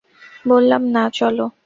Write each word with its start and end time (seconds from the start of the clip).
বললাম 0.45 0.81
না, 0.95 1.03
চলো! 1.09 1.45